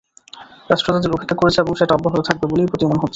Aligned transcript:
রাষ্ট্র 0.69 0.93
তাদের 0.95 1.11
উপেক্ষা 1.11 1.35
করেছে 1.35 1.59
এবং 1.61 1.73
সেটা 1.75 1.93
অব্যাহত 1.97 2.21
থাকবে 2.29 2.45
বলেই 2.51 2.69
প্রতীয়মান 2.71 2.97
হচ্ছে। 2.97 3.09